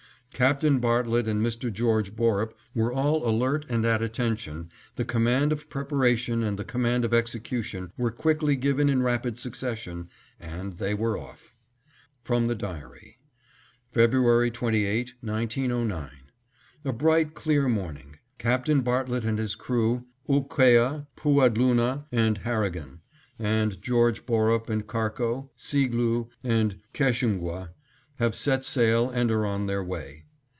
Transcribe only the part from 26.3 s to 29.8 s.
and Keshungwah, have set sail and are on